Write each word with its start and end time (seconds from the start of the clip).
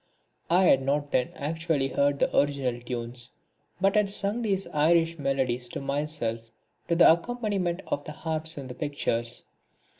I 0.49 0.63
had 0.63 0.81
not 0.81 1.11
then 1.11 1.29
actually 1.35 1.89
heard 1.89 2.17
the 2.17 2.35
original 2.35 2.81
tunes, 2.81 3.33
but 3.79 3.93
had 3.93 4.09
sung 4.09 4.41
these 4.41 4.65
Irish 4.73 5.19
Melodies 5.19 5.69
to 5.69 5.79
myself 5.79 6.49
to 6.87 6.95
the 6.95 7.11
accompaniment 7.13 7.83
of 7.85 8.03
the 8.05 8.11
harps 8.13 8.57
in 8.57 8.65
the 8.65 8.73
pictures. 8.73 9.45